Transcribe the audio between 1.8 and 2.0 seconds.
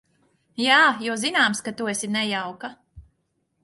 tu